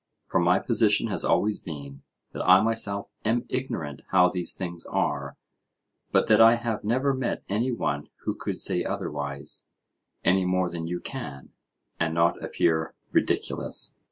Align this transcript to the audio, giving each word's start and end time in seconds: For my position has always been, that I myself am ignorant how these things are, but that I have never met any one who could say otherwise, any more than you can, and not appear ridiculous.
For 0.25 0.39
my 0.39 0.57
position 0.57 1.09
has 1.09 1.23
always 1.23 1.59
been, 1.59 2.01
that 2.31 2.41
I 2.43 2.59
myself 2.63 3.11
am 3.23 3.45
ignorant 3.49 4.01
how 4.09 4.29
these 4.31 4.55
things 4.55 4.83
are, 4.87 5.37
but 6.11 6.25
that 6.25 6.41
I 6.41 6.55
have 6.55 6.83
never 6.83 7.13
met 7.13 7.43
any 7.49 7.71
one 7.71 8.09
who 8.23 8.33
could 8.33 8.57
say 8.57 8.83
otherwise, 8.83 9.67
any 10.23 10.43
more 10.43 10.71
than 10.71 10.87
you 10.87 11.01
can, 11.01 11.49
and 11.99 12.15
not 12.15 12.43
appear 12.43 12.95
ridiculous. 13.11 13.93